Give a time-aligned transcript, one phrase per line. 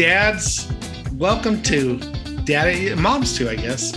[0.00, 0.66] dads,
[1.12, 1.98] welcome to
[2.44, 3.94] Daddy, moms too, I guess.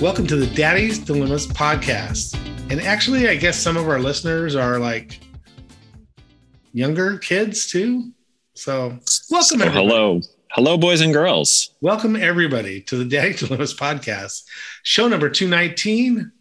[0.00, 2.34] Welcome to the Daddy's Dilemmas podcast.
[2.70, 5.20] And actually, I guess some of our listeners are like
[6.72, 8.10] younger kids too.
[8.54, 8.98] So,
[9.30, 9.60] welcome.
[9.60, 11.74] Hello, hello, boys and girls.
[11.82, 14.44] Welcome everybody to the Daddy Dilemmas podcast,
[14.82, 16.32] show number two nineteen.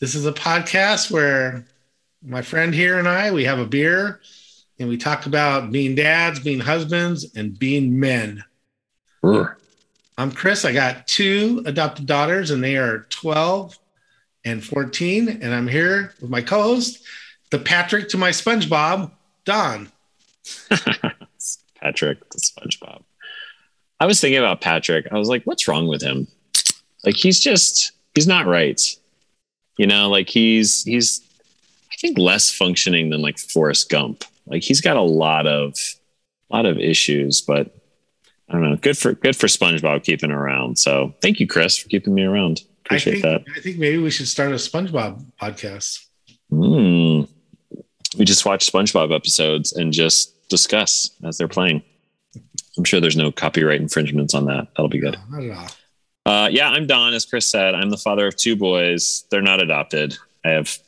[0.00, 1.66] This is a podcast where
[2.24, 4.20] my friend here and I we have a beer
[4.78, 8.44] and we talk about being dads, being husbands, and being men.
[10.16, 10.64] I'm Chris.
[10.64, 13.78] I got two adopted daughters, and they are 12
[14.44, 15.28] and 14.
[15.28, 17.04] And I'm here with my co host,
[17.50, 19.10] the Patrick to my SpongeBob,
[19.44, 19.90] Don.
[21.80, 23.02] Patrick to SpongeBob.
[24.00, 25.06] I was thinking about Patrick.
[25.10, 26.28] I was like, what's wrong with him?
[27.04, 28.80] Like, he's just, he's not right.
[29.76, 31.20] You know, like he's, he's,
[31.92, 34.24] I think less functioning than like Forrest Gump.
[34.48, 35.74] Like he's got a lot of
[36.50, 37.74] a lot of issues, but
[38.48, 38.76] I don't know.
[38.76, 40.78] Good for good for SpongeBob keeping around.
[40.78, 42.62] So thank you, Chris, for keeping me around.
[42.84, 43.52] Appreciate I think, that.
[43.56, 46.06] I think maybe we should start a SpongeBob podcast.
[46.50, 47.28] Mm.
[48.18, 51.82] We just watch SpongeBob episodes and just discuss as they're playing.
[52.78, 54.68] I'm sure there's no copyright infringements on that.
[54.76, 55.18] That'll be good.
[55.30, 55.70] No, not at all.
[56.24, 57.12] Uh, yeah, I'm Don.
[57.12, 59.24] As Chris said, I'm the father of two boys.
[59.30, 60.16] They're not adopted.
[60.44, 60.78] I have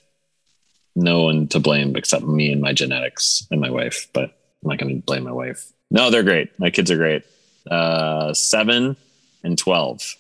[0.95, 4.09] no one to blame except me and my genetics and my wife.
[4.13, 4.25] But
[4.63, 5.71] I'm not going to blame my wife.
[5.91, 6.59] No, they're great.
[6.59, 7.25] My kids are great.
[7.71, 8.97] Uh, seven
[9.43, 10.17] and 12.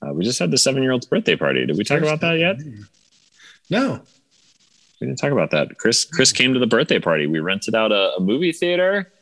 [0.00, 1.66] Uh, we just had the seven year old's birthday party.
[1.66, 2.56] Did we talk about that yet?
[3.70, 4.00] No.
[5.00, 5.78] We didn't talk about that.
[5.78, 7.26] Chris Chris came to the birthday party.
[7.26, 9.12] We rented out a, a movie theater.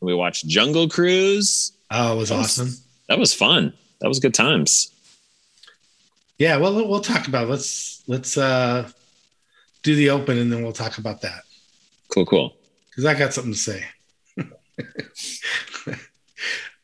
[0.00, 1.72] We watched Jungle Cruise.
[1.90, 2.66] Oh, it was that awesome.
[2.66, 3.72] Was, that was fun.
[4.00, 4.92] That was good times.
[6.38, 7.50] Yeah, well, we'll talk about it.
[7.50, 8.88] let's let's uh
[9.82, 11.42] do the open and then we'll talk about that.
[12.08, 12.56] Cool, cool.
[12.90, 13.84] Because I got something to say.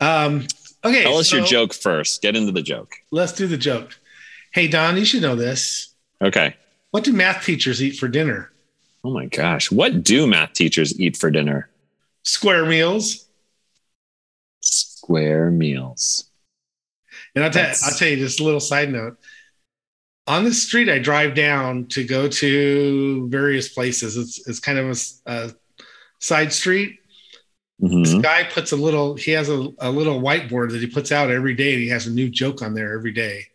[0.01, 0.47] um,
[0.85, 1.03] okay.
[1.03, 2.23] Tell us so your joke first.
[2.23, 2.95] Get into the joke.
[3.11, 3.99] Let's do the joke.
[4.53, 5.95] Hey, Don, you should know this.
[6.23, 6.57] Okay.
[6.91, 8.53] What do math teachers eat for dinner?
[9.05, 9.71] Oh my gosh.
[9.71, 11.69] What do math teachers eat for dinner?
[12.23, 13.27] Square meals.
[14.61, 16.25] Square meals.
[17.35, 19.19] And I'll, tell, I'll tell you just a little side note
[20.27, 24.17] on the street I drive down to go to various places.
[24.17, 24.91] It's it's kind of
[25.27, 25.55] a, a
[26.19, 27.01] side street.
[27.83, 28.03] Mm-hmm.
[28.03, 29.15] This guy puts a little.
[29.15, 32.07] He has a, a little whiteboard that he puts out every day, and he has
[32.07, 33.47] a new joke on there every day.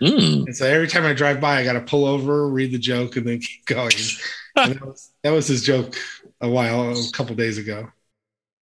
[0.00, 0.46] Mm.
[0.46, 3.16] And so every time I drive by, I got to pull over, read the joke,
[3.16, 3.92] and then keep going.
[4.56, 5.96] that, was, that was his joke
[6.40, 7.88] a while, a couple days ago.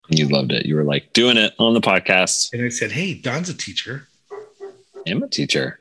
[0.09, 0.67] You loved it.
[0.67, 2.53] You were like doing it on the podcast.
[2.53, 4.07] And I said, "Hey, Don's a teacher."
[5.07, 5.79] I'm a teacher.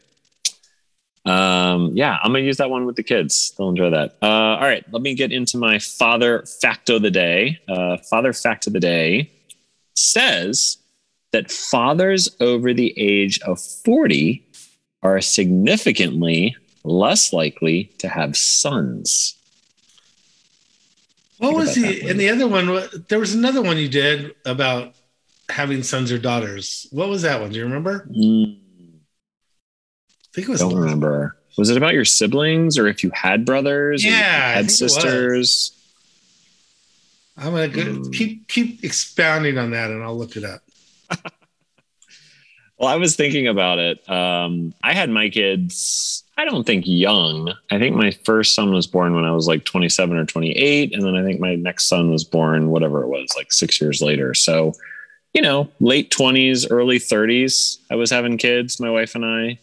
[1.24, 3.54] Um, yeah, I'm gonna use that one with the kids.
[3.56, 4.16] They'll enjoy that.
[4.20, 7.60] Uh, all right, let me get into my father fact of the day.
[7.66, 9.30] Uh, father fact of the day
[9.94, 10.78] says
[11.32, 14.44] that fathers over the age of 40
[15.02, 19.36] are significantly less likely to have sons.
[21.38, 22.66] What was the and the other one?
[23.08, 24.94] There was another one you did about
[25.48, 26.86] having sons or daughters.
[26.90, 27.50] What was that one?
[27.50, 28.06] Do you remember?
[28.10, 28.63] Mm
[30.34, 30.60] think it was.
[30.60, 31.36] Don't remember.
[31.56, 34.04] Was it about your siblings or if you had brothers?
[34.04, 35.72] Yeah, had sisters.
[37.36, 38.12] I'm gonna go, mm.
[38.12, 40.62] keep keep expounding on that, and I'll look it up.
[42.78, 44.08] well, I was thinking about it.
[44.08, 46.24] Um, I had my kids.
[46.36, 47.52] I don't think young.
[47.70, 51.02] I think my first son was born when I was like 27 or 28, and
[51.02, 54.34] then I think my next son was born whatever it was, like six years later.
[54.34, 54.74] So,
[55.32, 57.78] you know, late 20s, early 30s.
[57.90, 59.58] I was having kids, my wife and I.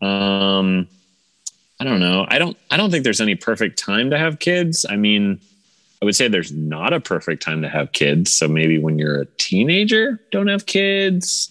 [0.00, 0.88] Um,
[1.80, 2.26] I don't know.
[2.28, 2.56] I don't.
[2.70, 4.86] I don't think there's any perfect time to have kids.
[4.88, 5.40] I mean,
[6.00, 8.32] I would say there's not a perfect time to have kids.
[8.32, 11.50] So maybe when you're a teenager, don't have kids.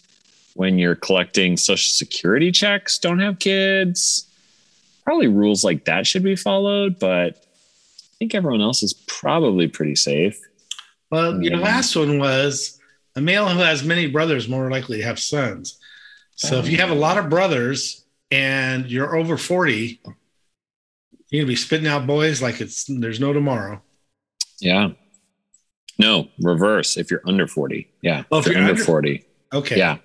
[0.55, 4.27] When you're collecting social security checks, don't have kids.
[5.03, 9.95] Probably rules like that should be followed, but I think everyone else is probably pretty
[9.95, 10.39] safe.
[11.09, 12.79] Well, your last one was
[13.15, 15.77] a male who has many brothers more likely to have sons.
[16.35, 18.02] So if you have a lot of brothers,
[18.33, 20.01] and you're over 40,
[21.29, 23.81] you're gonna be spitting out boys like it's there's no tomorrow.
[24.59, 24.89] Yeah.
[25.99, 26.97] No, reverse.
[26.97, 27.87] If you're under 40.
[28.01, 28.23] Yeah.
[28.31, 29.23] Oh, if, you're, you're, under 40.
[29.53, 29.77] Okay.
[29.77, 29.97] Yeah.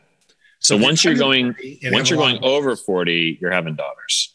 [0.60, 1.54] So, so once you're going
[1.84, 4.34] once you're going over 40, you're having daughters.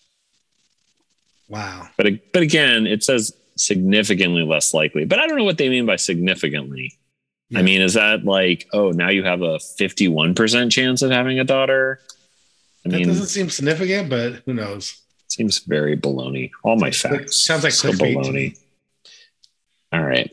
[1.47, 1.87] Wow.
[1.95, 5.05] But but again, it says significantly less likely.
[5.05, 6.97] But I don't know what they mean by significantly.
[7.49, 7.59] Yeah.
[7.59, 11.43] I mean, is that like, oh, now you have a 51% chance of having a
[11.43, 11.99] daughter?
[12.85, 15.01] I that mean, doesn't seem significant, but who knows?
[15.27, 16.51] Seems very baloney.
[16.63, 18.57] All my facts sounds like so baloney.
[19.91, 20.29] All right.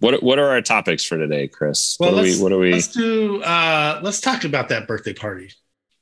[0.00, 1.96] What What are our topics for today, Chris?
[1.98, 2.42] Well, what do let's, we?
[2.42, 2.72] What do we?
[2.72, 3.42] let's do.
[3.42, 5.52] Uh, let's talk about that birthday party.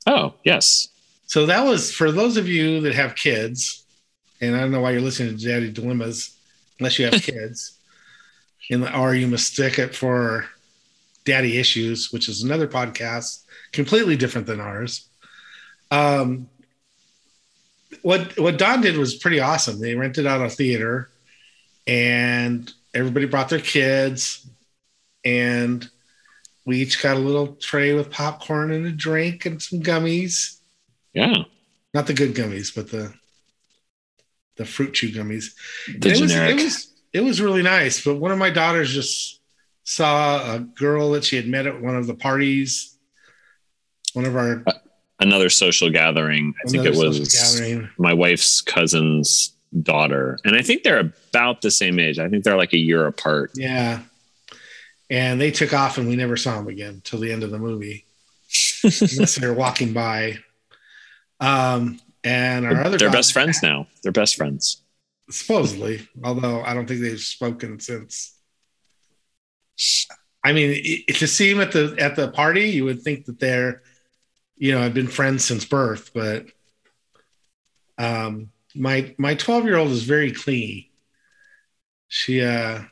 [0.07, 0.89] Oh, yes.
[1.27, 3.85] So that was for those of you that have kids,
[4.41, 6.37] and I don't know why you're listening to Daddy Dilemmas
[6.79, 7.79] unless you have kids,
[8.71, 10.47] and or you mistake it for
[11.25, 15.09] Daddy Issues, which is another podcast completely different than ours.
[15.91, 16.49] Um,
[18.03, 19.81] what what Don did was pretty awesome.
[19.81, 21.11] They rented out a theater,
[21.87, 24.47] and everybody brought their kids,
[25.25, 25.89] and
[26.65, 30.59] we each got a little tray with popcorn and a drink and some gummies.
[31.13, 31.35] Yeah.
[31.93, 33.13] Not the good gummies, but the
[34.57, 35.55] the fruit chew gummies.
[35.99, 36.55] The it generic.
[36.55, 38.05] Was, it was it was really nice.
[38.05, 39.41] But one of my daughters just
[39.85, 42.97] saw a girl that she had met at one of the parties.
[44.13, 44.65] One of our
[45.21, 46.55] Another social gathering.
[46.65, 49.53] I think it was my wife's cousin's
[49.83, 52.19] daughter, and I think they're about the same age.
[52.19, 53.53] I think they're like a year apart.
[53.55, 54.01] Yeah.
[55.11, 57.59] And they took off and we never saw them again till the end of the
[57.59, 58.07] movie.
[58.85, 60.39] Unless they were walking by.
[61.41, 63.87] Um, and our other They're best friends now.
[64.03, 64.83] They're best friends.
[65.31, 68.37] supposedly, although I don't think they've spoken since.
[70.45, 73.39] I mean, i- to see them at the at the party, you would think that
[73.41, 73.83] they're,
[74.61, 76.13] you know, I've been friends since birth.
[76.15, 76.47] But
[77.99, 80.91] um, my my twelve year old is very clingy.
[82.09, 82.83] She uh,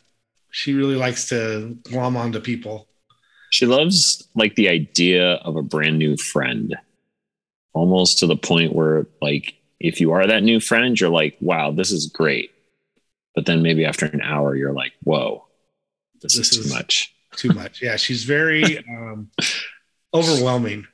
[0.50, 2.88] she really likes to glom onto people.
[3.50, 6.76] She loves like the idea of a brand new friend,
[7.72, 11.70] almost to the point where like if you are that new friend, you're like, wow,
[11.70, 12.50] this is great.
[13.34, 15.46] But then maybe after an hour, you're like, whoa,
[16.22, 17.14] this, This is is- too much.
[17.36, 17.94] Too much, yeah.
[17.96, 19.30] She's very um,
[20.14, 20.86] overwhelming.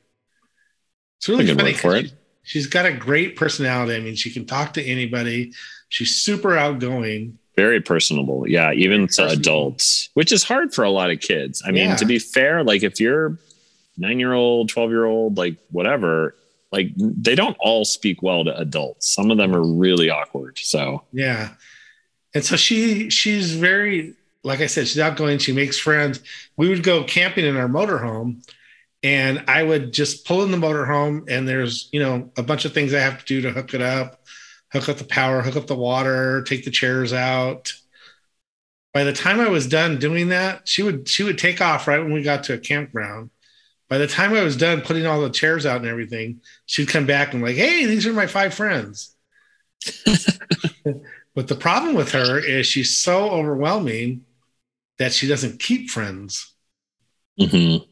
[1.25, 2.06] It's really good funny word for it.
[2.09, 2.12] she-
[2.43, 3.97] she's got a great personality.
[3.97, 5.53] I mean, she can talk to anybody.
[5.88, 7.38] She's super outgoing.
[7.56, 8.47] Very personable.
[8.49, 8.73] Yeah.
[8.73, 11.62] Even to adults, which is hard for a lot of kids.
[11.65, 11.97] I mean, Yeah.
[11.97, 13.38] to be fair, like if you're
[13.97, 16.35] nine year old, 12 year old, like whatever,
[16.73, 19.09] like they don't all speak well to adults.
[19.09, 20.59] Some of them are really awkward.
[20.59, 21.50] So, Yeah.
[22.35, 25.38] And so she she's very like I said, she's outgoing.
[25.38, 26.21] She makes friends.
[26.59, 28.44] We would go camping in our motorhome,
[29.04, 32.74] and I would just pull in the motorhome, and there's you know a bunch of
[32.74, 34.22] things I have to do to hook it up,
[34.72, 37.74] hook up the power, hook up the water, take the chairs out.
[38.94, 42.00] By the time I was done doing that, she would she would take off right
[42.00, 43.30] when we got to a campground.
[43.88, 47.06] By the time I was done putting all the chairs out and everything, she'd come
[47.06, 49.14] back and like, "Hey, these are my five friends."
[51.34, 54.24] But the problem with her is she's so overwhelming
[54.98, 56.54] that she doesn't keep friends.
[57.38, 57.84] mhm.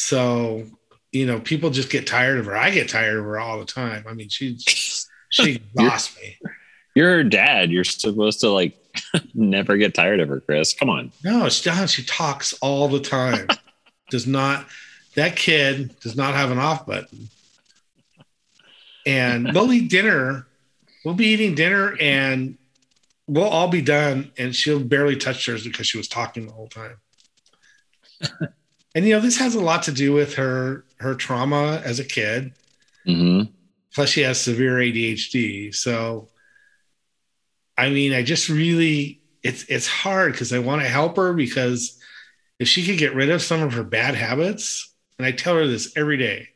[0.00, 0.64] So,
[1.10, 2.56] you know, people just get tired of her.
[2.56, 4.04] I get tired of her all the time.
[4.08, 4.56] I mean, she
[5.28, 6.38] she exhausts me.
[6.94, 7.72] you're her dad.
[7.72, 8.78] You're supposed to like
[9.34, 10.72] never get tired of her, Chris.
[10.72, 11.10] Come on.
[11.24, 13.48] No, she, she talks all the time.
[14.10, 14.66] does not
[15.16, 17.28] that kid does not have an off button.
[19.04, 20.46] And we'll eat dinner.
[21.04, 22.56] We'll be eating dinner and
[23.26, 26.68] we'll all be done and she'll barely touch hers because she was talking the whole
[26.68, 26.98] time.
[28.94, 32.04] And you know, this has a lot to do with her her trauma as a
[32.04, 32.52] kid.
[33.04, 33.42] hmm
[33.94, 35.74] Plus she has severe ADHD.
[35.74, 36.28] So
[37.76, 41.98] I mean, I just really it's it's hard because I want to help her because
[42.58, 45.66] if she could get rid of some of her bad habits, and I tell her
[45.66, 46.48] this every day,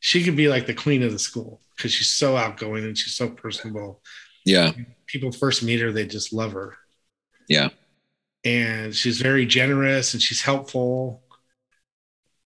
[0.00, 3.14] she could be like the queen of the school because she's so outgoing and she's
[3.14, 4.00] so personable.
[4.44, 4.72] Yeah.
[5.06, 6.76] People first meet her, they just love her.
[7.48, 7.70] Yeah.
[8.44, 11.23] And she's very generous and she's helpful.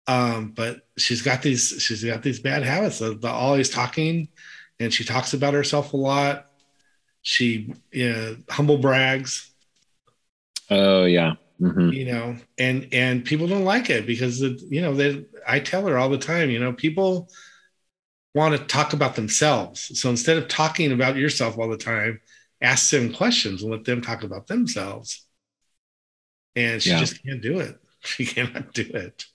[0.09, 4.29] Um, but she's got these she's got these bad habits of the always talking,
[4.81, 6.47] and she talks about herself a lot.
[7.23, 9.53] She you know, humble brags
[10.71, 11.35] Oh, yeah.
[11.59, 15.59] hmm you know and and people don't like it because it, you know they i
[15.59, 17.29] tell her all the time you know people
[18.35, 22.21] want to talk about themselves so instead of talking about yourself all the time
[22.61, 25.27] ask them questions and let them talk about themselves
[26.57, 26.99] and she Yeah.
[26.99, 27.77] just can't do it
[28.17, 29.27] she cannot do it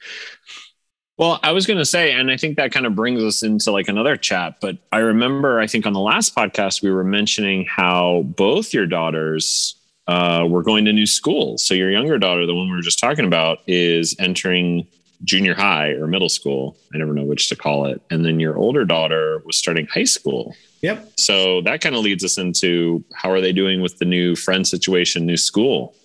[1.18, 3.72] Well, I was going to say, and I think that kind of brings us into
[3.72, 7.66] like another chat, but I remember, I think on the last podcast, we were mentioning
[7.70, 9.76] how both your daughters
[10.08, 11.66] uh, were going to new schools.
[11.66, 14.88] So your younger daughter, the one we were just talking about, is entering
[15.24, 16.78] junior high or middle school.
[16.94, 18.02] I never know which to call it.
[18.10, 20.56] And then your older daughter was starting high school.
[20.82, 24.36] yep So that kind of leads us into how are they doing with the new
[24.36, 25.96] friend situation, new school?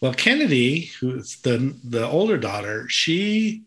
[0.00, 3.64] Well, Kennedy, who's the the older daughter, she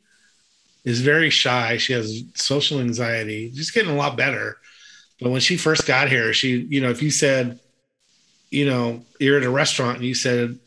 [0.84, 1.78] is very shy.
[1.78, 3.52] She has social anxiety.
[3.54, 4.58] She's getting a lot better.
[5.22, 7.60] But when she first got here, she, you know, if you said,
[8.50, 10.58] you know, you're at a restaurant and you said,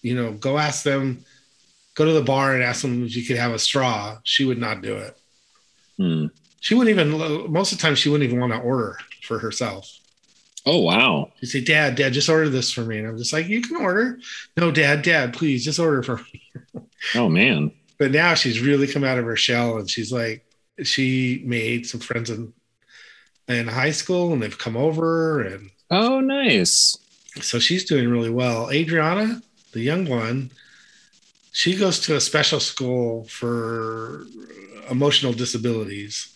[0.00, 1.24] you know, go ask them,
[1.94, 4.18] go to the bar and ask them if you could have a straw.
[4.22, 5.18] She would not do it.
[5.98, 6.26] Hmm.
[6.60, 9.98] She wouldn't even, most of the time, she wouldn't even want to order for herself.
[10.68, 11.32] Oh wow.
[11.40, 12.98] She'd say, Dad, Dad, just order this for me.
[12.98, 14.18] And I'm just like, You can order.
[14.56, 16.42] No, Dad, Dad, please just order for me.
[17.14, 17.70] Oh man.
[17.98, 20.44] But now she's really come out of her shell and she's like,
[20.82, 22.52] she made some friends in
[23.48, 26.98] in high school and they've come over and Oh nice.
[27.40, 28.70] so she's doing really well.
[28.72, 29.40] Adriana,
[29.72, 30.50] the young one,
[31.52, 34.26] she goes to a special school for
[34.90, 36.34] emotional disabilities.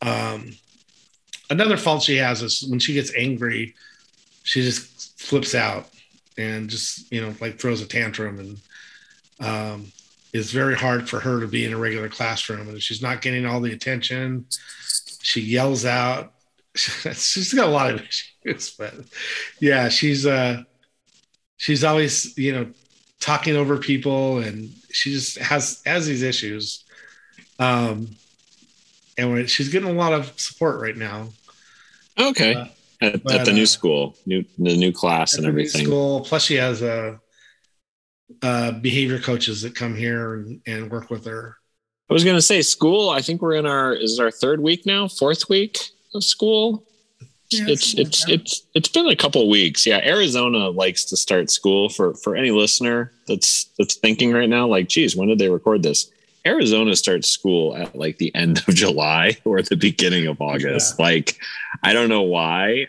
[0.00, 0.56] Um,
[1.50, 3.74] another fault she has is when she gets angry,
[4.44, 5.88] she just flips out
[6.38, 8.58] and just you know like throws a tantrum and
[9.40, 9.92] um,
[10.32, 13.44] it's very hard for her to be in a regular classroom and she's not getting
[13.44, 14.46] all the attention.
[15.22, 16.32] She yells out.
[16.76, 18.00] She's got a lot of
[18.44, 18.94] issues but
[19.58, 20.62] yeah she's uh
[21.56, 22.70] she's always you know
[23.18, 26.84] talking over people and she just has has these issues.
[27.58, 28.08] Um
[29.18, 31.28] and she's getting a lot of support right now
[32.20, 32.54] Okay.
[32.54, 32.66] Uh,
[33.02, 35.86] at, but, at the new uh, school, new the new class and the new everything.
[35.86, 37.16] school plus she has uh
[38.42, 41.56] uh behavior coaches that come here and, and work with her
[42.10, 43.08] I was gonna say school.
[43.08, 45.78] I think we're in our is it our third week now, fourth week
[46.12, 46.84] of school.
[47.50, 49.86] Yeah, it's it's like it's it's been a couple weeks.
[49.86, 54.66] Yeah, Arizona likes to start school for for any listener that's that's thinking right now,
[54.66, 56.10] like, geez, when did they record this?
[56.46, 60.98] Arizona starts school at like the end of July or the beginning of August.
[60.98, 61.38] Like,
[61.82, 62.86] I don't know why.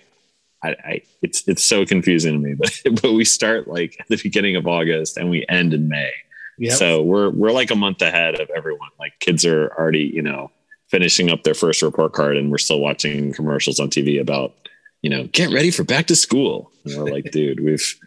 [0.64, 4.18] I, I it's it's so confusing to me, but but we start like at the
[4.22, 6.12] beginning of August and we end in May.
[6.58, 6.74] Yep.
[6.78, 8.90] So we're we're like a month ahead of everyone.
[9.00, 10.52] Like kids are already, you know,
[10.90, 14.54] finishing up their first report card and we're still watching commercials on TV about,
[15.02, 16.72] you know, get ready for back to school.
[16.86, 18.00] And we're like, dude, we've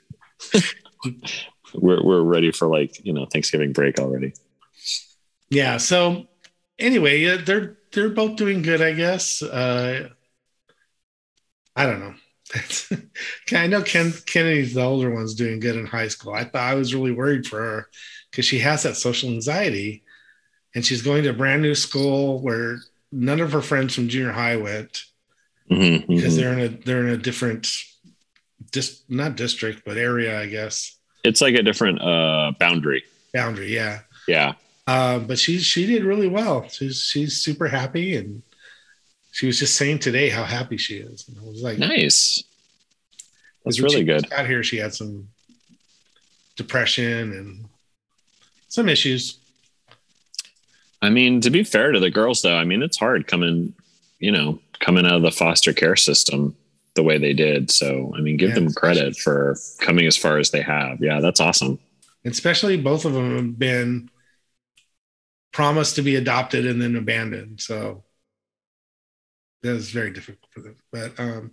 [1.75, 4.35] we're we're ready for like, you know, Thanksgiving break already.
[5.51, 6.27] yeah so
[6.79, 10.09] anyway they're they're both doing good i guess uh
[11.77, 12.15] i don't know
[13.53, 16.75] i know ken kennedy's the older one's doing good in high school i thought i
[16.75, 17.89] was really worried for her
[18.31, 20.03] because she has that social anxiety
[20.75, 22.79] and she's going to a brand new school where
[23.13, 25.05] none of her friends from junior high went
[25.71, 26.37] Mhm, because mhm.
[26.37, 27.73] they're in a they're in a different
[28.71, 33.03] dis not district but area i guess It's like a different uh boundary.
[33.33, 34.55] boundary yeah Yeah.
[34.87, 36.69] Um, but she she did really well.
[36.69, 38.43] She's she's super happy, and
[39.35, 41.27] she was just saying today how happy she is.
[41.27, 42.45] And I was like, Nice.
[43.65, 44.31] That's really she good.
[44.31, 45.27] Got here, she had some
[46.55, 47.65] depression and
[48.69, 49.39] some issues.
[51.03, 53.75] I mean, to be fair to the girls though, I mean, it's hard coming,
[54.21, 56.55] you know, coming out of the foster care system
[56.95, 57.73] the way they did.
[57.73, 61.03] So, I mean, give Yeah, them credit for coming as far as they have.
[61.03, 61.81] Yeah, that's awesome.
[62.25, 64.11] Especially both of them have been
[65.53, 67.61] promised to be adopted and then abandoned.
[67.61, 68.05] So
[69.65, 70.77] that was very difficult for them.
[70.93, 71.53] But um,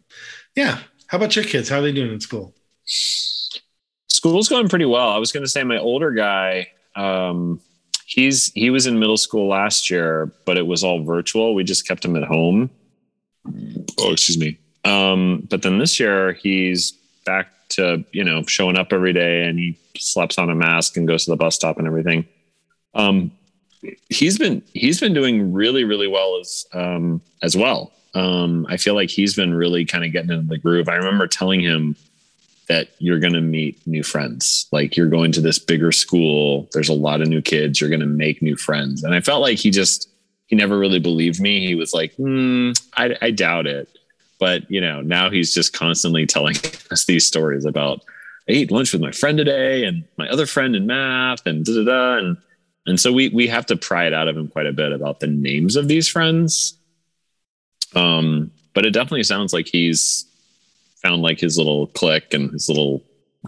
[0.55, 1.69] yeah, how about your kids?
[1.69, 2.53] How are they doing in school?
[2.85, 5.09] School's going pretty well.
[5.09, 7.61] I was going to say my older guy, um,
[8.05, 11.55] he's he was in middle school last year, but it was all virtual.
[11.55, 12.69] We just kept him at home.
[13.97, 14.59] Oh, excuse me.
[14.83, 16.91] Um, but then this year he's
[17.25, 21.07] back to you know showing up every day, and he slaps on a mask and
[21.07, 22.27] goes to the bus stop and everything.
[22.93, 23.31] Um,
[24.09, 27.93] he's been he's been doing really really well as um, as well.
[28.13, 30.89] Um, I feel like he's been really kind of getting into the groove.
[30.89, 31.95] I remember telling him
[32.67, 34.67] that you're going to meet new friends.
[34.71, 36.69] Like you're going to this bigger school.
[36.73, 37.79] There's a lot of new kids.
[37.79, 39.03] You're going to make new friends.
[39.03, 40.09] And I felt like he just,
[40.47, 41.65] he never really believed me.
[41.65, 43.89] He was like, hmm, I, I doubt it.
[44.39, 46.55] But, you know, now he's just constantly telling
[46.91, 48.01] us these stories about,
[48.49, 51.73] I ate lunch with my friend today and my other friend in math and da
[51.75, 52.17] da da.
[52.17, 52.37] And,
[52.85, 55.19] and so we, we have to pry it out of him quite a bit about
[55.19, 56.77] the names of these friends.
[57.95, 60.25] Um, but it definitely sounds like he's
[61.01, 63.03] found like his little clique and his little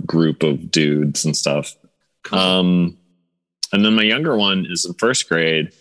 [0.05, 1.75] group of dudes and stuff.
[2.31, 2.97] Um,
[3.71, 5.71] and then my younger one is in first grade,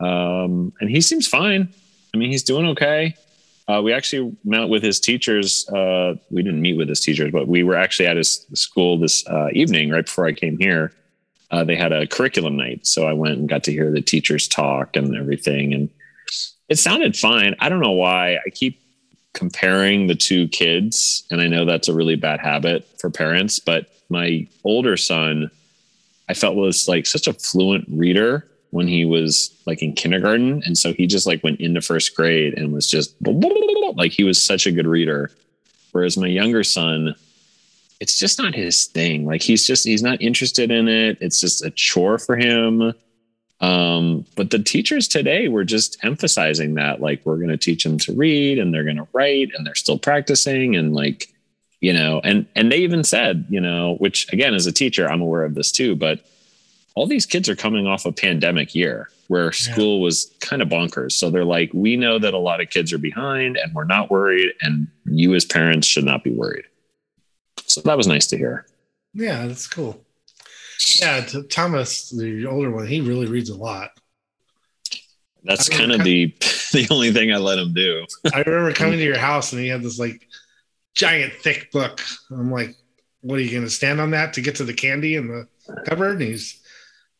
[0.00, 1.68] um, and he seems fine.
[2.14, 3.14] I mean, he's doing okay.
[3.68, 5.68] Uh, we actually met with his teachers.
[5.68, 9.24] Uh, we didn't meet with his teachers, but we were actually at his school this
[9.28, 10.92] uh, evening right before I came here.
[11.50, 14.48] Uh, they had a curriculum night, so I went and got to hear the teachers
[14.48, 15.90] talk and everything, and
[16.68, 17.54] it sounded fine.
[17.58, 18.36] I don't know why.
[18.44, 18.80] I keep
[19.32, 23.86] comparing the two kids, and I know that's a really bad habit for parents, but
[24.08, 25.50] my older son,
[26.28, 30.62] I felt was like such a fluent reader when he was like in kindergarten.
[30.64, 33.14] And so he just like went into first grade and was just
[33.96, 35.30] like he was such a good reader.
[35.92, 37.14] Whereas my younger son,
[38.00, 39.26] it's just not his thing.
[39.26, 41.18] Like he's just he's not interested in it.
[41.20, 42.92] It's just a chore for him.
[43.60, 47.98] Um, but the teachers today were just emphasizing that like we're going to teach them
[47.98, 51.34] to read and they're going to write and they're still practicing and like
[51.82, 55.20] you know and and they even said you know which again as a teacher I'm
[55.20, 56.24] aware of this too but
[56.94, 60.02] all these kids are coming off a pandemic year where school yeah.
[60.02, 61.12] was kind of bonkers.
[61.12, 64.10] So they're like, we know that a lot of kids are behind and we're not
[64.10, 64.52] worried.
[64.60, 66.64] And you as parents should not be worried.
[67.64, 68.66] So that was nice to hear.
[69.14, 70.04] Yeah, that's cool.
[71.00, 73.90] Yeah, Thomas, the older one, he really reads a lot.
[75.44, 76.26] That's kind of the
[76.72, 78.06] the only thing I let him do.
[78.34, 80.26] I remember coming to your house and he had this like
[80.94, 82.00] giant thick book.
[82.30, 82.76] I'm like,
[83.22, 85.46] what are you going to stand on that to get to the candy in the
[85.84, 86.20] cupboard?
[86.20, 86.60] And he's,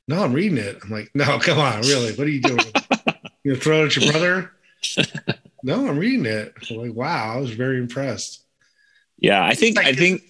[0.09, 0.79] no, I'm reading it.
[0.83, 2.13] I'm like, no, come on, really?
[2.13, 2.65] What are you doing?
[3.45, 4.53] you throw it at your brother?
[5.63, 6.55] no, I'm reading it.
[6.71, 8.45] I'm like, wow, I was very impressed.
[9.19, 10.23] Yeah, I think like, I think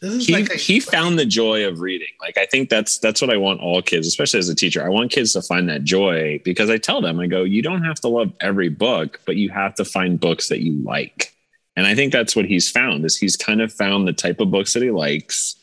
[0.00, 2.08] he like a, he found the joy of reading.
[2.20, 4.84] Like I think that's that's what I want all kids, especially as a teacher.
[4.84, 7.84] I want kids to find that joy because I tell them, I go, you don't
[7.84, 11.34] have to love every book, but you have to find books that you like.
[11.76, 14.50] And I think that's what he's found is he's kind of found the type of
[14.50, 15.56] books that he likes.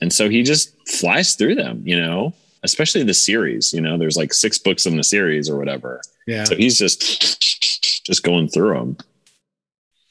[0.00, 4.16] And so he just flies through them, you know, especially the series, you know, there's
[4.16, 6.02] like six books in the series or whatever.
[6.26, 6.44] Yeah.
[6.44, 8.96] So he's just just going through them.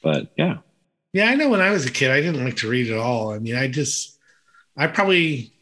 [0.02, 0.58] But yeah.
[1.14, 3.32] Yeah, I know when I was a kid, I didn't like to read at all.
[3.32, 4.18] I mean, I just,
[4.76, 5.52] I probably,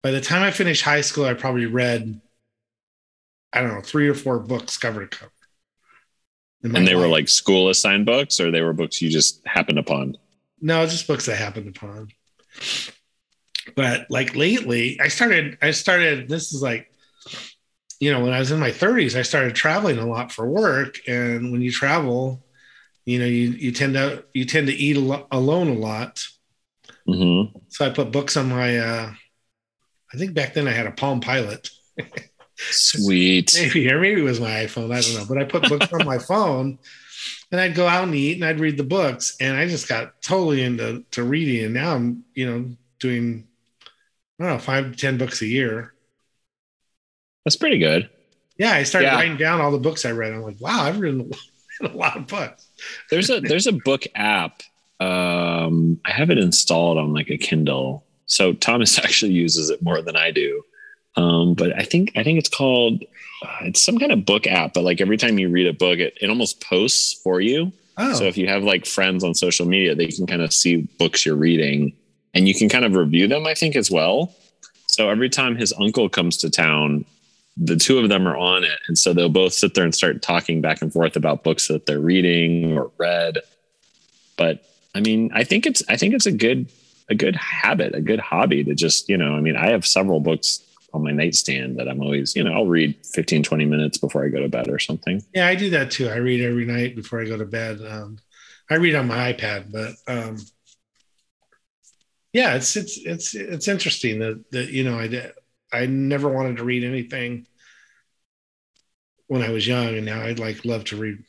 [0.00, 2.20] by the time I finished high school, I probably read,
[3.52, 5.32] I don't know, three or four books cover to cover.
[6.62, 7.02] And they life.
[7.02, 10.16] were like school assigned books, or they were books you just happened upon?
[10.60, 12.12] No, just books I happened upon.
[13.74, 16.92] But like lately, I started, I started, this is like,
[17.98, 21.00] you know, when I was in my 30s, I started traveling a lot for work.
[21.08, 22.44] And when you travel,
[23.04, 26.24] you know you you tend to you tend to eat lo- alone a lot.
[27.08, 27.58] Mm-hmm.
[27.68, 29.12] so i put books on my uh
[30.14, 31.68] i think back then i had a palm pilot.
[32.56, 33.52] Sweet.
[33.60, 35.24] Maybe or maybe it was my iphone i don't know.
[35.28, 36.78] But i put books on my phone
[37.50, 40.22] and i'd go out and eat and i'd read the books and i just got
[40.22, 43.48] totally into to reading and now i'm you know doing
[44.38, 45.92] i don't know five to ten books a year.
[47.44, 48.08] That's pretty good.
[48.58, 49.16] Yeah i started yeah.
[49.16, 50.32] writing down all the books i read.
[50.32, 51.32] I'm like wow i've written
[51.84, 52.68] a lot of books
[53.10, 54.62] there's a there's a book app.
[55.00, 58.04] Um, I have it installed on like a Kindle.
[58.26, 60.62] So Thomas actually uses it more than I do.
[61.16, 63.02] Um, but I think I think it's called
[63.44, 64.74] uh, it's some kind of book app.
[64.74, 67.72] But like every time you read a book, it, it almost posts for you.
[67.98, 68.14] Oh.
[68.14, 71.26] So if you have like friends on social media, they can kind of see books
[71.26, 71.92] you're reading,
[72.32, 73.46] and you can kind of review them.
[73.46, 74.34] I think as well.
[74.86, 77.06] So every time his uncle comes to town,
[77.56, 78.78] the two of them are on it.
[78.88, 81.86] And so they'll both sit there and start talking back and forth about books that
[81.86, 83.38] they're reading or read.
[84.36, 86.70] But I mean, I think it's I think it's a good
[87.08, 90.20] a good habit, a good hobby to just, you know, I mean, I have several
[90.20, 90.62] books
[90.94, 94.28] on my nightstand that I'm always, you know, I'll read 15, 20 minutes before I
[94.28, 95.22] go to bed or something.
[95.34, 96.08] Yeah, I do that too.
[96.08, 97.80] I read every night before I go to bed.
[97.86, 98.18] Um,
[98.70, 100.38] I read on my iPad, but um,
[102.32, 105.08] yeah, it's it's it's it's interesting that that you know I
[105.72, 107.46] I never wanted to read anything
[109.26, 111.24] when I was young, and now I'd like love to read.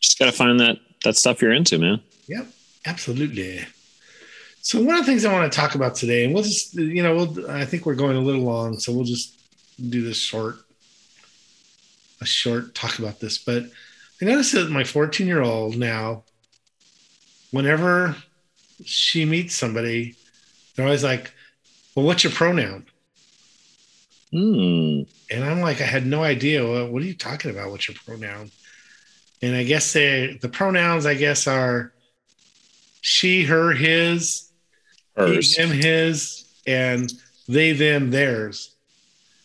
[0.00, 2.00] Just got to find that that stuff you're into, man.
[2.28, 2.46] Yep,
[2.86, 3.60] absolutely.
[4.62, 7.02] So one of the things I want to talk about today, and we'll just, you
[7.02, 9.38] know, we'll, I think we're going a little long, so we'll just
[9.90, 10.56] do this short,
[12.22, 13.36] a short talk about this.
[13.36, 13.64] But
[14.22, 16.24] I noticed that my 14 year old now,
[17.50, 18.16] whenever
[18.86, 20.14] she meets somebody,
[20.74, 21.33] they're always like,
[21.94, 22.86] well, what's your pronoun?
[24.32, 25.02] Hmm.
[25.30, 26.66] And I'm like, I had no idea.
[26.66, 27.70] Well, what are you talking about?
[27.70, 28.50] What's your pronoun?
[29.42, 31.92] And I guess they, the pronouns, I guess, are
[33.00, 34.50] she, her, his,
[35.16, 37.12] hers, he, him, his, and
[37.46, 38.74] they, them, theirs.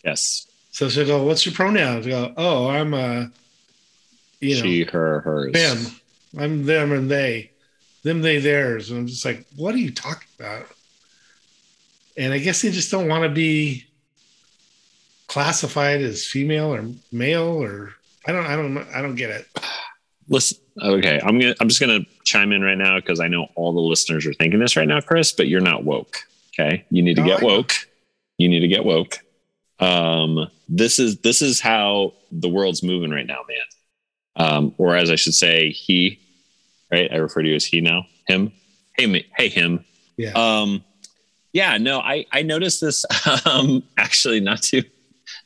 [0.04, 0.48] Yes.
[0.72, 2.08] So she'll go, What's your pronouns?
[2.08, 3.30] I go, Oh, I'm a,
[4.40, 5.52] you know, she, her, hers.
[5.52, 5.78] Them.
[6.38, 7.52] I'm them and they.
[8.04, 8.90] Them, they, theirs.
[8.90, 10.68] And I'm just like, What are you talking about?
[12.18, 13.86] And I guess they just don't want to be
[15.28, 17.94] classified as female or male or
[18.26, 19.48] I don't I don't I don't get it.
[20.28, 23.74] Listen, okay, I'm gonna I'm just gonna chime in right now because I know all
[23.74, 26.18] the listeners are thinking this right now, Chris, but you're not woke.
[26.54, 27.74] Okay, you need to no, get woke.
[28.38, 29.20] You need to get woke.
[29.80, 33.66] Um, this is this is how the world's moving right now, man.
[34.36, 36.20] Um, or as I should say, he.
[36.92, 38.06] Right, I refer to you as he now.
[38.28, 38.52] Him.
[38.98, 39.28] Hey, me.
[39.38, 39.86] Hey, him.
[40.18, 40.32] Yeah.
[40.32, 40.84] Um,
[41.54, 43.06] yeah, no, I I noticed this
[43.46, 44.84] um, actually not too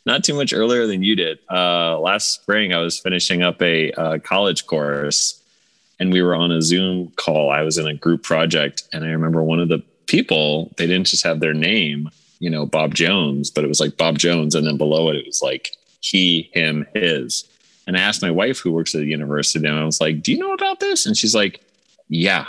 [0.06, 1.40] not too much earlier than you did.
[1.50, 5.42] Uh, last spring, I was finishing up a uh, college course,
[6.00, 7.50] and we were on a Zoom call.
[7.50, 11.08] I was in a group project, and I remember one of the people they didn't
[11.08, 14.68] just have their name, you know, Bob Jones, but it was like Bob Jones, and
[14.68, 17.46] then below it it was like he, him, his.
[17.88, 20.32] And I asked my wife, who works at the university, and I was like, "Do
[20.34, 21.62] you know about this?" And she's like,
[22.10, 22.46] "Yeah,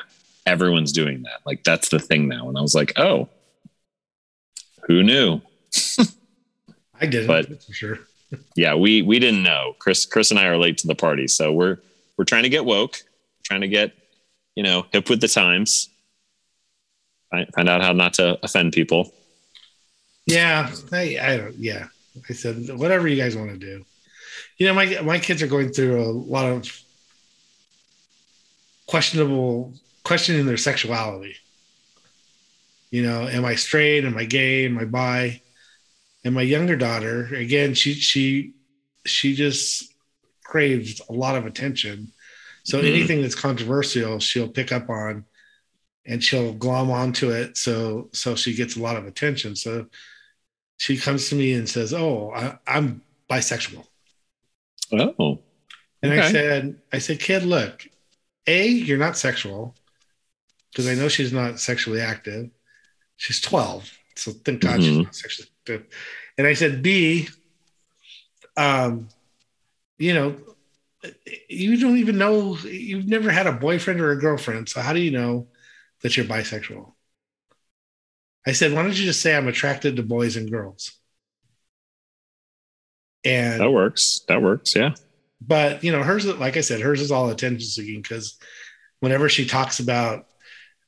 [0.47, 1.41] everyone's doing that.
[1.47, 3.29] Like that's the thing now." And I was like, "Oh,
[4.87, 5.41] who knew?"
[7.01, 7.99] I didn't, But- for sure.
[8.57, 9.75] yeah, we we didn't know.
[9.79, 11.79] Chris Chris and I are late to the party, so we're
[12.17, 13.03] we're trying to get woke,
[13.45, 13.93] trying to get
[14.55, 15.89] you know hip with the times.
[17.31, 19.13] Find, find out how not to offend people.
[20.27, 21.55] Yeah, I, I don't.
[21.57, 21.89] Yeah,
[22.29, 23.85] I said whatever you guys want to do.
[24.59, 26.67] You know, my my kids are going through a lot of
[28.87, 31.37] questionable questioning their sexuality.
[32.95, 34.05] You know, am I straight?
[34.05, 34.67] Am I gay?
[34.67, 35.41] Am I bi?
[36.25, 38.53] And my younger daughter, again, she she
[39.05, 39.93] she just
[40.45, 42.13] craves a lot of attention.
[42.63, 42.87] So Mhm.
[42.87, 45.25] anything that's controversial, she'll pick up on
[46.07, 49.57] and she'll glom onto it so so she gets a lot of attention.
[49.57, 49.89] So
[50.77, 53.85] she comes to me and says, "Oh, I, I'm bisexual."
[55.19, 55.43] Oh,
[56.01, 57.89] And I said, "I said, kid, look,
[58.47, 59.75] a you're not sexual
[60.71, 62.51] because I know she's not sexually active.
[63.25, 65.05] She's 12, so thank God she's Mhm.
[65.05, 65.87] not sexually active."
[66.37, 67.29] And I said, "B,
[68.55, 69.09] um,
[69.97, 70.39] you know,
[71.49, 75.01] you don't even know you've never had a boyfriend or a girlfriend, so how do
[75.01, 75.49] you know
[76.03, 76.93] that you're bisexual?"
[78.47, 80.93] I said, "Why don't you just say I'm attracted to boys and girls?"
[83.25, 84.21] And that works.
[84.29, 84.77] That works.
[84.77, 84.95] Yeah.
[85.41, 88.37] but you know hers like i said hers is all attention seeking because
[89.01, 90.27] whenever she talks about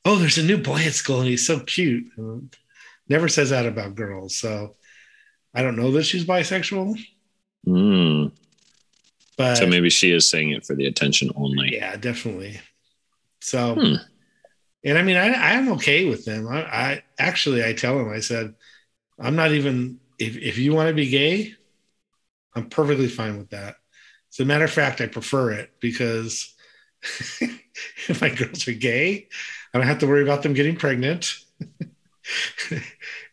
[0.06, 2.50] oh there's a new boy at school and he's so cute um,
[3.08, 4.74] never says that about girls so
[5.54, 6.96] i don't know that she's bisexual
[7.66, 8.30] Mm.
[9.36, 11.74] but So maybe she is saying it for the attention only.
[11.76, 12.60] yeah definitely
[13.40, 13.94] so Hmm.
[14.84, 18.20] and i mean i i'm okay with them I, I actually i tell them i
[18.20, 18.54] said
[19.18, 21.54] i'm not even if, if you want to be gay
[22.54, 23.74] i'm perfectly fine with that
[24.32, 26.54] as a matter of fact i prefer it because
[28.08, 29.26] if my girls are gay
[29.76, 31.38] i don't have to worry about them getting pregnant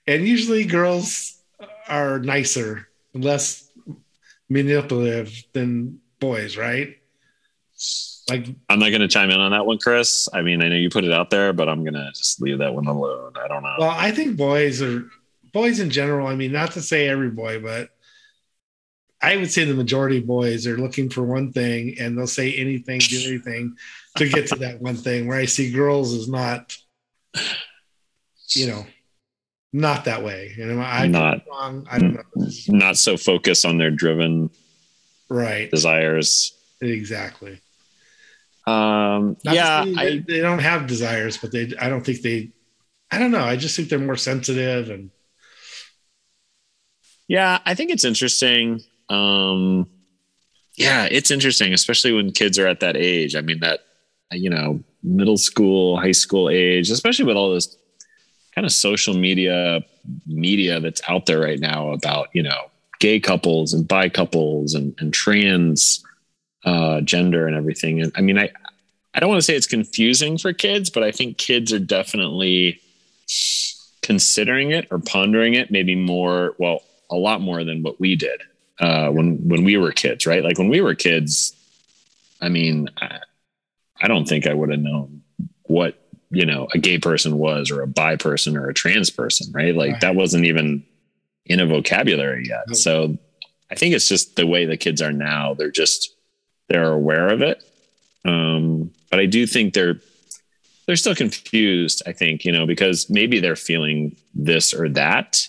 [0.07, 1.41] and usually girls
[1.87, 3.69] are nicer less
[4.49, 6.97] manipulative than boys right
[8.29, 10.29] like I'm not going to chime in on that one, Chris.
[10.33, 12.59] I mean, I know you put it out there, but I'm going to just leave
[12.59, 13.33] that one alone.
[13.35, 13.75] I don't know.
[13.79, 15.09] Well, I think boys are
[15.51, 16.27] boys in general.
[16.27, 17.89] I mean, not to say every boy, but
[19.21, 22.53] I would say the majority of boys are looking for one thing and they'll say
[22.53, 23.75] anything, do anything
[24.17, 25.27] to get to that one thing.
[25.27, 26.75] Where I see girls is not,
[28.49, 28.85] you know,
[29.71, 30.53] not that way.
[30.59, 31.41] And I'm Not.
[31.47, 31.87] wrong.
[31.89, 32.47] I don't know.
[32.67, 34.49] not so focused on their driven
[35.29, 35.69] Right.
[35.71, 36.53] desires.
[36.81, 37.59] Exactly.
[38.67, 41.73] Um, Not yeah, say I, they, they don't have desires, but they.
[41.79, 42.51] I don't think they.
[43.11, 43.43] I don't know.
[43.43, 45.11] I just think they're more sensitive and
[47.27, 48.81] yeah, I think it's interesting.
[49.09, 49.87] Um,
[50.75, 53.35] yeah, it's interesting, especially when kids are at that age.
[53.35, 53.79] I mean, that
[54.31, 57.77] you know, middle school, high school age, especially with all this
[58.55, 59.81] kind of social media
[60.27, 64.93] media that's out there right now about you know gay couples and bi couples and,
[64.99, 66.03] and trans
[66.65, 68.01] uh, gender and everything.
[68.01, 68.49] And I mean, I
[69.13, 72.79] I don't want to say it's confusing for kids, but I think kids are definitely
[74.03, 78.41] considering it or pondering it maybe more well a lot more than what we did
[78.79, 81.55] uh, when when we were kids right like when we were kids
[82.41, 83.17] i mean i,
[84.03, 85.21] I don't think i would have known
[85.63, 89.51] what you know a gay person was or a bi person or a trans person
[89.53, 89.73] right?
[89.75, 90.01] Like Right.
[90.01, 90.83] that wasn't even
[91.45, 92.63] in a vocabulary yet.
[92.67, 92.75] Nope.
[92.77, 93.17] so
[93.71, 96.13] i think it's just the way the kids are now they're just
[96.69, 97.63] they're aware of it.
[98.25, 99.99] Um, but i do think they're
[100.85, 105.47] they're still confused i think you know because maybe they're feeling this or that.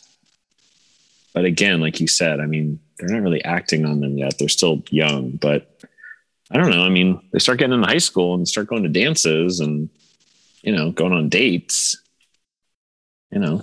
[1.33, 4.39] But again like you said i mean they're not really acting on them yet.
[4.39, 5.69] They're still young but
[6.51, 8.89] i don't know i mean they start getting into high school and start going to
[8.89, 9.89] dances and
[10.63, 12.01] you know going on dates
[13.31, 13.63] you know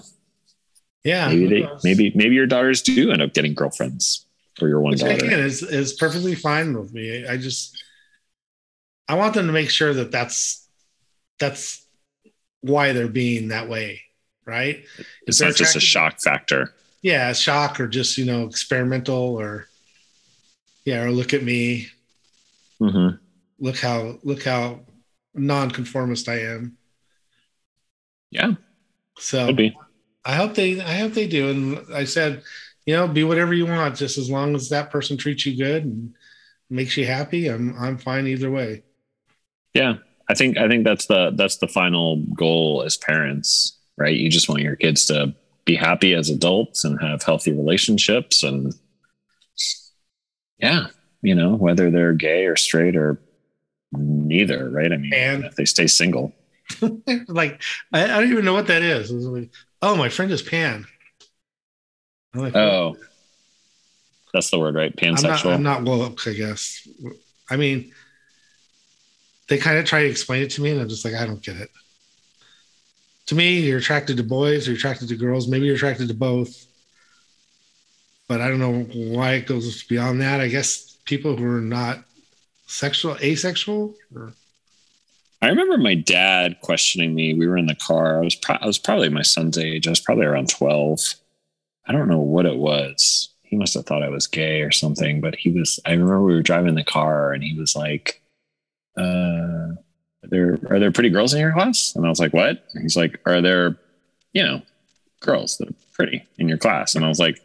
[1.03, 1.29] yeah.
[1.29, 4.25] maybe they maybe maybe your daughters do end up getting girlfriends
[4.61, 7.25] or your one Which daughter again is is perfectly fine with me.
[7.25, 7.83] I just
[9.07, 10.67] I want them to make sure that that's
[11.39, 11.85] that's
[12.61, 14.01] why they're being that way,
[14.45, 14.83] right?
[15.25, 19.67] it's not just a shock factor Yeah, shock or just you know experimental or
[20.85, 21.87] yeah, or look at me,
[22.81, 23.09] hmm
[23.59, 24.81] look how look how
[25.33, 26.77] non-conformist I am.
[28.31, 28.53] yeah
[29.17, 29.55] So
[30.25, 31.49] I hope they I hope they do.
[31.49, 32.43] And I said,
[32.85, 35.85] you know, be whatever you want, just as long as that person treats you good
[35.85, 36.15] and
[36.69, 37.47] makes you happy.
[37.47, 38.83] I'm I'm fine either way.
[39.73, 39.95] Yeah,
[40.29, 44.15] I think I think that's the that's the final goal as parents, right?
[44.15, 45.33] You just want your kids to
[45.65, 48.73] be happy as adults and have healthy relationships and
[50.59, 50.87] yeah,
[51.21, 53.19] you know, whether they're gay or straight or
[53.91, 54.91] neither, right?
[54.91, 56.33] I mean, And- if they stay single.
[57.27, 59.11] like I, I don't even know what that is.
[59.11, 59.49] It like,
[59.81, 60.85] oh, my friend is pan.
[62.33, 62.95] Like, Oh,
[64.33, 64.93] that's the word, right?
[65.01, 65.53] I'm not, Pansexual.
[65.53, 66.87] I'm not woke, I guess.
[67.49, 67.91] I mean,
[69.49, 71.43] they kind of try to explain it to me, and I'm just like, I don't
[71.43, 71.69] get it.
[73.25, 75.49] To me, you're attracted to boys, you're attracted to girls.
[75.49, 76.65] Maybe you're attracted to both,
[78.29, 80.39] but I don't know why it goes beyond that.
[80.39, 82.03] I guess people who are not
[82.67, 84.33] sexual, asexual, or
[85.41, 87.33] I remember my dad questioning me.
[87.33, 88.19] We were in the car.
[88.19, 89.87] I was pro- I was probably my son's age.
[89.87, 90.99] I was probably around twelve.
[91.87, 93.29] I don't know what it was.
[93.41, 95.19] He must have thought I was gay or something.
[95.19, 95.79] But he was.
[95.85, 98.21] I remember we were driving the car, and he was like,
[98.95, 99.01] "Uh,
[100.23, 102.83] are there are there pretty girls in your class?" And I was like, "What?" And
[102.83, 103.77] he's like, "Are there,
[104.33, 104.61] you know,
[105.21, 107.41] girls that are pretty in your class?" And I was like,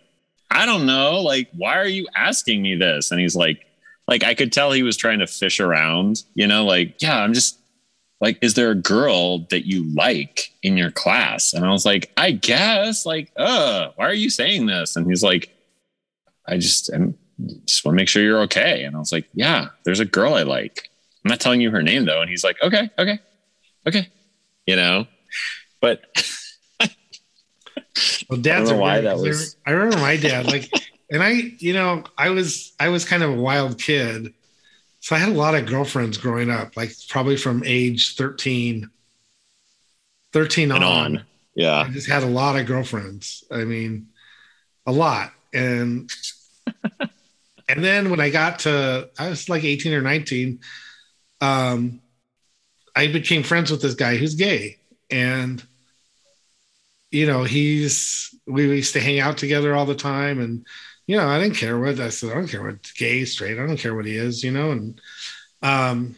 [0.51, 1.21] "I don't know.
[1.21, 3.65] Like, why are you asking me this?" And he's like,
[4.09, 6.23] like I could tell he was trying to fish around.
[6.35, 7.59] You know, like, yeah, I'm just
[8.21, 12.11] like is there a girl that you like in your class and i was like
[12.17, 15.55] i guess like uh why are you saying this and he's like
[16.47, 16.99] i just i
[17.67, 20.35] just want to make sure you're okay and i was like yeah there's a girl
[20.35, 20.91] i like
[21.25, 23.19] i'm not telling you her name though and he's like okay okay
[23.87, 24.09] okay
[24.67, 25.07] you know
[25.81, 26.03] but
[28.29, 30.71] Well, dads I don't know why that was- I remember my dad, like,
[31.11, 34.33] and I, you know, I was, I was kind of a wild kid,
[35.01, 38.91] so I had a lot of girlfriends growing up, like probably from age 13,
[40.33, 40.83] 13 on.
[40.83, 41.25] on.
[41.55, 41.85] Yeah.
[41.87, 43.45] I just had a lot of girlfriends.
[43.51, 44.09] I mean,
[44.85, 46.11] a lot, and
[47.69, 50.61] and then when I got to, I was like 18 or 19,
[51.41, 52.01] um,
[52.95, 54.79] I became friends with this guy who's gay,
[55.11, 55.63] and
[57.17, 60.67] you know, he's we used to hang out together all the time, and
[61.07, 62.31] you know, I didn't care what I said.
[62.31, 63.59] I don't care what gay, straight.
[63.59, 65.01] I don't care what he is, you know, and
[65.63, 66.17] um.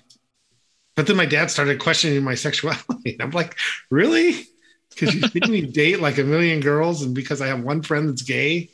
[0.96, 3.16] But then my dad started questioning my sexuality.
[3.20, 3.56] I'm like,
[3.88, 4.46] really?
[4.90, 8.08] Because you think me date like a million girls, and because I have one friend
[8.08, 8.70] that's gay,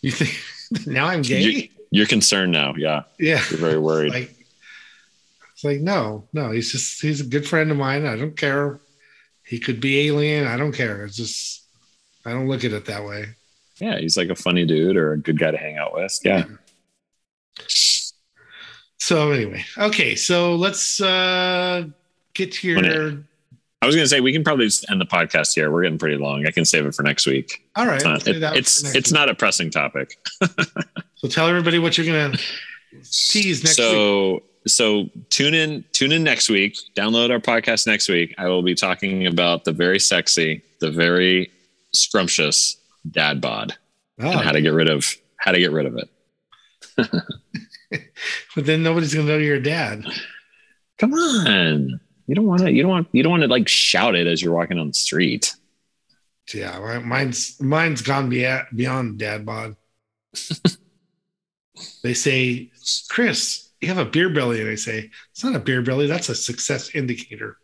[0.00, 1.40] you think now I'm gay?
[1.42, 3.40] You- you're concerned now yeah yeah.
[3.48, 4.34] you're very worried Like,
[5.52, 6.50] it's like no, no.
[6.50, 8.04] He's just he's a good friend of mine.
[8.04, 8.80] I don't care.
[9.42, 10.46] He could be alien.
[10.46, 11.06] I don't care.
[11.06, 11.65] It's just
[12.26, 13.26] I don't look at it that way.
[13.78, 16.44] yeah he's like a funny dude or a good guy to hang out with yeah
[18.98, 20.16] So anyway, okay.
[20.16, 21.84] So let's uh
[22.34, 22.78] get to your.
[23.82, 25.70] I was going to say we can probably just end the podcast here.
[25.70, 26.44] We're getting pretty long.
[26.46, 27.62] I can save it for next week.
[27.76, 27.96] All right.
[27.96, 30.18] It's not, it- it's it's not a pressing topic.
[31.18, 32.36] So tell everybody what you're gonna
[33.10, 33.86] tease next week.
[33.88, 36.76] so so tune in tune in next week.
[36.94, 38.34] Download our podcast next week.
[38.36, 41.50] I will be talking about the very sexy, the very
[41.92, 42.76] scrumptious
[43.08, 43.74] dad bod
[44.18, 44.42] and ah.
[44.42, 46.08] how Oh, to get rid of how to get rid of it.
[48.54, 50.04] but then nobody's gonna know you're a dad.
[50.98, 52.00] Come on.
[52.26, 54.42] You don't want to you don't want you don't want to like shout it as
[54.42, 55.54] you're walking on the street.
[56.52, 59.76] Yeah, mine's mine's gone be- beyond dad bod.
[62.02, 62.70] they say,
[63.08, 66.06] Chris, you have a beer belly, and I say it's not a beer belly.
[66.06, 67.58] That's a success indicator.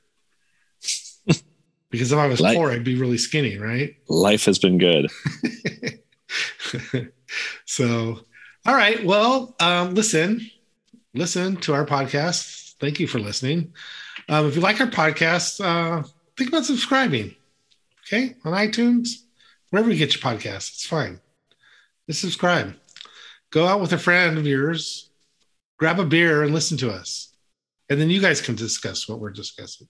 [1.93, 3.95] Because if I was Like- poor, I'd be really skinny, right?
[4.09, 5.09] Life has been good.
[7.67, 8.21] so,
[8.67, 9.05] all right.
[9.05, 10.51] Well, um, listen,
[11.15, 12.75] listen to our podcast.
[12.81, 13.75] Thank you for listening.
[14.29, 16.03] Um, if you like our podcast, uh,
[16.37, 17.37] think about subscribing.
[18.07, 19.09] Okay, on iTunes,
[19.71, 21.21] wherever you get your podcasts, it's fine.
[22.09, 22.75] Just subscribe.
[23.51, 25.11] Go out with a friend of yours,
[25.79, 27.33] grab a beer, and listen to us,
[27.89, 29.89] and then you guys can discuss what we're discussing.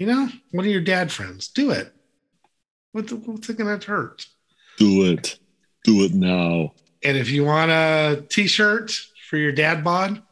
[0.00, 1.92] You know, one of your dad friends, do it.
[2.92, 4.24] What the, what's it going to hurt?
[4.78, 5.38] Do it.
[5.84, 6.72] Do it now.
[7.04, 8.92] And if you want a t-shirt
[9.28, 10.22] for your dad bod,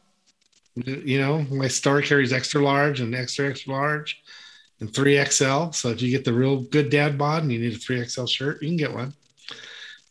[0.74, 4.22] you know, my store carries extra large and extra extra large
[4.80, 5.74] and 3XL.
[5.74, 8.62] So if you get the real good dad bod and you need a 3XL shirt,
[8.62, 9.12] you can get one.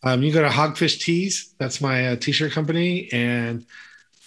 [0.03, 1.55] Um, you go to Hogfish Tees.
[1.57, 3.09] That's my uh, t-shirt company.
[3.11, 3.65] And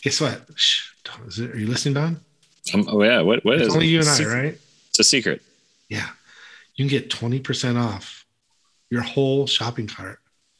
[0.03, 0.43] guess what?
[0.57, 0.90] Shh,
[1.29, 2.21] is it, are you listening, Don?
[2.75, 3.21] Um, oh yeah.
[3.21, 3.90] What what It's is only it?
[3.90, 4.59] you and I, right?
[5.00, 5.40] A secret.
[5.88, 6.08] Yeah.
[6.76, 8.26] You can get 20% off
[8.90, 10.18] your whole shopping cart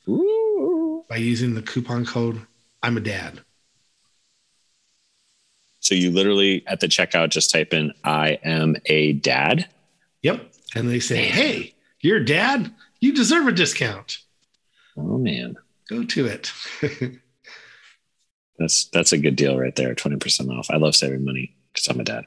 [0.09, 1.05] Ooh.
[1.11, 2.41] by using the coupon code
[2.83, 3.41] I'm a dad.
[5.81, 9.69] So you literally at the checkout just type in I am a dad.
[10.23, 10.53] Yep.
[10.75, 12.73] And they say, hey, you're dad.
[13.01, 14.19] You deserve a discount.
[14.97, 15.57] Oh man.
[15.89, 16.51] Go to it.
[18.59, 19.95] That's that's a good deal right there.
[19.95, 20.71] 20% off.
[20.71, 22.25] I love saving money because I'm a dad.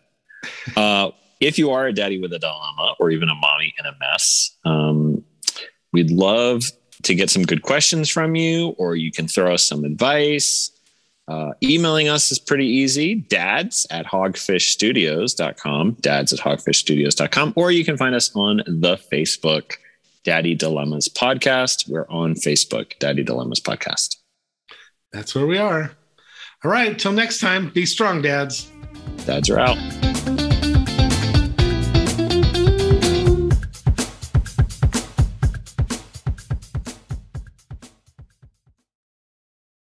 [0.75, 1.11] Uh,
[1.43, 4.55] if you are a daddy with a dilemma or even a mommy in a mess,
[4.65, 5.23] um,
[5.91, 6.63] we'd love
[7.03, 10.71] to get some good questions from you, or you can throw us some advice.
[11.27, 17.97] Uh, emailing us is pretty easy dads at hogfishstudios.com, dads at hogfishstudios.com, or you can
[17.97, 19.73] find us on the Facebook
[20.23, 21.89] Daddy Dilemmas Podcast.
[21.89, 24.17] We're on Facebook, Daddy Dilemmas Podcast.
[25.11, 25.91] That's where we are.
[26.63, 26.97] All right.
[26.97, 28.71] Till next time, be strong, dads.
[29.25, 30.22] Dads are out.